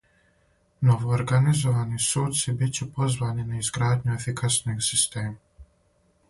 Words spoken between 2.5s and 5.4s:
бит ће позвани на изградњу ефикаснијег система.